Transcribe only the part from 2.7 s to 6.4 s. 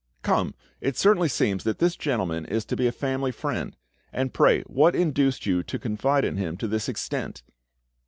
be a family friend. And pray what induced you to confide in